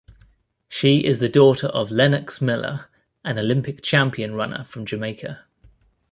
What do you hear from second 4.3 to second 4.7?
runner